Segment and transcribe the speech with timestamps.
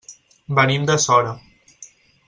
[0.59, 1.37] Venim de Sora.